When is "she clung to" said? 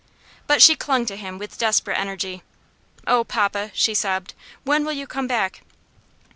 0.63-1.15